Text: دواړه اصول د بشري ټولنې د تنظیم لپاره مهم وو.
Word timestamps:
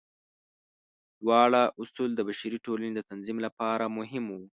دواړه 1.21 1.61
اصول 1.81 2.09
د 2.15 2.21
بشري 2.27 2.59
ټولنې 2.65 2.91
د 2.95 2.99
تنظیم 3.09 3.37
لپاره 3.45 3.85
مهم 3.97 4.25
وو. 4.31 4.43